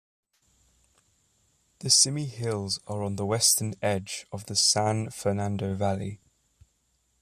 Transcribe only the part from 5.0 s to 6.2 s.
Fernando Valley.